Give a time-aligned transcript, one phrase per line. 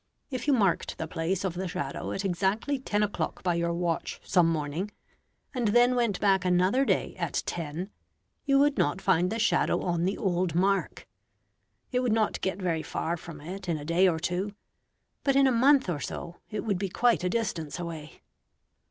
[0.31, 4.19] If you marked the place of the shadow at exactly ten o'clock by your watch
[4.23, 4.89] some morning,
[5.53, 7.91] and then went back another day at ten,
[8.43, 11.07] you would not find the shadow on the old mark.
[11.91, 14.55] It would not get very far from it in a day or two,
[15.23, 18.23] but in a month or so it would be quite a distance away.